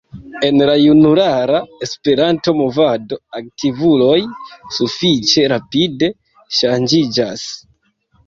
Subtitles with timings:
[0.45, 1.57] En la junulara
[1.87, 4.17] Esperanto-movado aktivuloj
[4.79, 6.09] sufiĉe rapide
[6.61, 7.47] ŝanĝiĝas.